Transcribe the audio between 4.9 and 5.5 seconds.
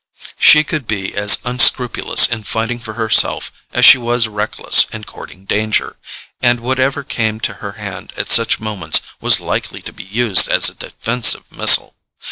in courting